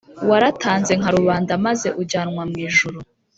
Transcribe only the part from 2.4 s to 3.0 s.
mu ijuru